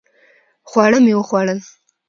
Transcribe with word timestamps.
خواړه 0.69 0.97
مې 1.05 1.13
وخوړل 1.17 1.59